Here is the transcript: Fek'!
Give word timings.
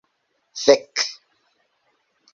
Fek'! 0.63 0.95